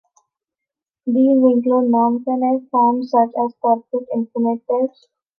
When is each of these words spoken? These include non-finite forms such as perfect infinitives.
These 1.05 1.15
include 1.37 1.91
non-finite 1.91 2.71
forms 2.71 3.11
such 3.11 3.29
as 3.39 3.53
perfect 3.61 4.09
infinitives. 4.11 5.07